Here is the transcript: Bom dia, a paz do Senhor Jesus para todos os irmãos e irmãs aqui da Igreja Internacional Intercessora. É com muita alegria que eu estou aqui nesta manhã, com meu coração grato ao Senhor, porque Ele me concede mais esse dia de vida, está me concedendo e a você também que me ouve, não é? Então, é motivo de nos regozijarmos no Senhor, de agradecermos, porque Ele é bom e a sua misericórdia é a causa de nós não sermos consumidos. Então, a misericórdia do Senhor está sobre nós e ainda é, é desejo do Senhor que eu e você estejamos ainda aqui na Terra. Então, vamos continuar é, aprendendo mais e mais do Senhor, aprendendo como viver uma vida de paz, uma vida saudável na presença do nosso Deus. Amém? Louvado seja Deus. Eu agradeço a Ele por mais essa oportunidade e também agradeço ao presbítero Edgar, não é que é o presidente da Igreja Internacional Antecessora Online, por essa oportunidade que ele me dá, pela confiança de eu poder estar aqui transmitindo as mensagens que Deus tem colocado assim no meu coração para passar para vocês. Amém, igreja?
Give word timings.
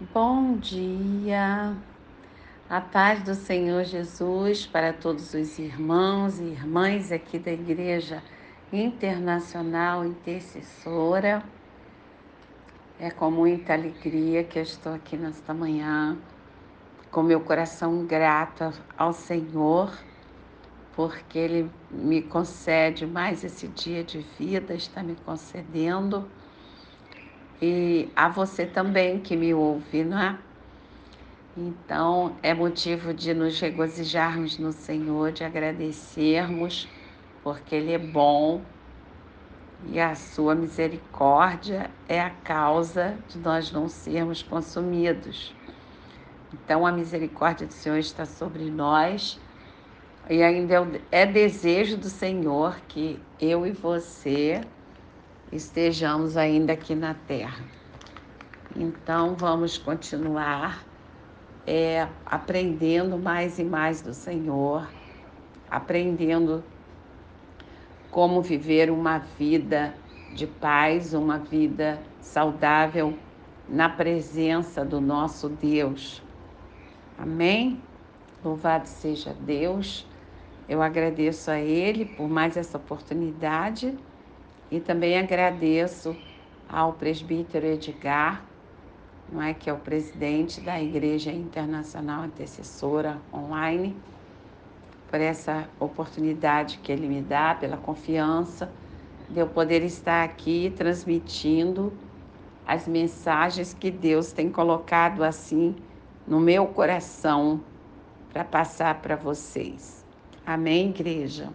Bom 0.00 0.56
dia, 0.58 1.76
a 2.70 2.80
paz 2.80 3.20
do 3.24 3.34
Senhor 3.34 3.82
Jesus 3.82 4.64
para 4.64 4.92
todos 4.92 5.34
os 5.34 5.58
irmãos 5.58 6.38
e 6.38 6.44
irmãs 6.44 7.10
aqui 7.10 7.36
da 7.36 7.50
Igreja 7.50 8.22
Internacional 8.72 10.04
Intercessora. 10.04 11.42
É 13.00 13.10
com 13.10 13.28
muita 13.28 13.72
alegria 13.72 14.44
que 14.44 14.60
eu 14.60 14.62
estou 14.62 14.94
aqui 14.94 15.16
nesta 15.16 15.52
manhã, 15.52 16.16
com 17.10 17.20
meu 17.24 17.40
coração 17.40 18.06
grato 18.06 18.72
ao 18.96 19.12
Senhor, 19.12 19.92
porque 20.94 21.40
Ele 21.40 21.68
me 21.90 22.22
concede 22.22 23.04
mais 23.04 23.42
esse 23.42 23.66
dia 23.66 24.04
de 24.04 24.24
vida, 24.38 24.74
está 24.74 25.02
me 25.02 25.16
concedendo 25.26 26.30
e 27.60 28.08
a 28.14 28.28
você 28.28 28.64
também 28.64 29.18
que 29.18 29.36
me 29.36 29.52
ouve, 29.52 30.04
não 30.04 30.18
é? 30.18 30.38
Então, 31.56 32.36
é 32.40 32.54
motivo 32.54 33.12
de 33.12 33.34
nos 33.34 33.58
regozijarmos 33.58 34.58
no 34.58 34.70
Senhor, 34.70 35.32
de 35.32 35.42
agradecermos, 35.42 36.88
porque 37.42 37.74
Ele 37.74 37.92
é 37.92 37.98
bom 37.98 38.62
e 39.86 39.98
a 39.98 40.14
sua 40.14 40.54
misericórdia 40.54 41.90
é 42.08 42.20
a 42.20 42.30
causa 42.30 43.16
de 43.28 43.38
nós 43.38 43.72
não 43.72 43.88
sermos 43.88 44.42
consumidos. 44.42 45.54
Então, 46.52 46.86
a 46.86 46.92
misericórdia 46.92 47.66
do 47.66 47.72
Senhor 47.72 47.98
está 47.98 48.24
sobre 48.24 48.70
nós 48.70 49.40
e 50.30 50.42
ainda 50.42 50.74
é, 51.10 51.22
é 51.22 51.26
desejo 51.26 51.96
do 51.96 52.08
Senhor 52.08 52.80
que 52.86 53.20
eu 53.40 53.66
e 53.66 53.72
você 53.72 54.60
estejamos 55.52 56.36
ainda 56.36 56.72
aqui 56.72 56.94
na 56.94 57.14
Terra. 57.14 57.64
Então, 58.76 59.34
vamos 59.34 59.78
continuar 59.78 60.84
é, 61.66 62.08
aprendendo 62.24 63.18
mais 63.18 63.58
e 63.58 63.64
mais 63.64 64.00
do 64.00 64.14
Senhor, 64.14 64.88
aprendendo 65.70 66.62
como 68.10 68.40
viver 68.40 68.90
uma 68.90 69.18
vida 69.18 69.94
de 70.34 70.46
paz, 70.46 71.12
uma 71.12 71.38
vida 71.38 72.00
saudável 72.20 73.16
na 73.68 73.88
presença 73.88 74.84
do 74.84 75.00
nosso 75.00 75.48
Deus. 75.48 76.22
Amém? 77.18 77.82
Louvado 78.44 78.86
seja 78.86 79.34
Deus. 79.40 80.06
Eu 80.68 80.80
agradeço 80.80 81.50
a 81.50 81.58
Ele 81.58 82.04
por 82.04 82.28
mais 82.28 82.56
essa 82.56 82.78
oportunidade 82.78 83.98
e 84.70 84.80
também 84.80 85.18
agradeço 85.18 86.16
ao 86.68 86.92
presbítero 86.92 87.66
Edgar, 87.66 88.44
não 89.30 89.42
é 89.42 89.52
que 89.52 89.68
é 89.68 89.72
o 89.72 89.78
presidente 89.78 90.60
da 90.60 90.80
Igreja 90.80 91.30
Internacional 91.30 92.24
Antecessora 92.24 93.18
Online, 93.32 93.96
por 95.10 95.20
essa 95.20 95.68
oportunidade 95.80 96.78
que 96.78 96.92
ele 96.92 97.08
me 97.08 97.22
dá, 97.22 97.54
pela 97.54 97.76
confiança 97.76 98.70
de 99.28 99.38
eu 99.38 99.46
poder 99.46 99.82
estar 99.82 100.24
aqui 100.24 100.72
transmitindo 100.76 101.92
as 102.66 102.86
mensagens 102.86 103.72
que 103.72 103.90
Deus 103.90 104.32
tem 104.32 104.50
colocado 104.50 105.24
assim 105.24 105.74
no 106.26 106.38
meu 106.38 106.66
coração 106.66 107.60
para 108.30 108.44
passar 108.44 109.00
para 109.00 109.16
vocês. 109.16 110.04
Amém, 110.44 110.90
igreja? 110.90 111.48